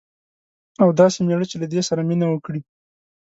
[0.81, 2.61] او داسي میړه چې له دې سره مینه وکړي